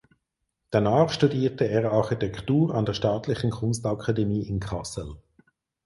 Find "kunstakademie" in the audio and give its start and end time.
3.51-4.47